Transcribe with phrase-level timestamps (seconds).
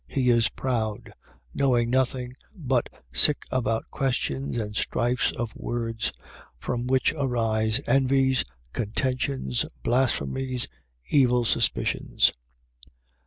[0.07, 1.13] He is proud,
[1.53, 6.11] knowing nothing, but sick about questions and strifes of words;
[6.57, 8.43] from which arise envies,
[8.73, 10.67] contentions, blasphemies,
[11.11, 12.31] evil suspicions, 6:5.